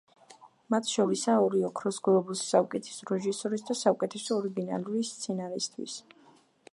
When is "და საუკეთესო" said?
3.69-4.41